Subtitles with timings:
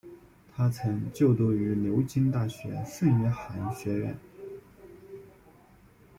[0.55, 4.17] 他曾就读于牛津大学圣约翰学院。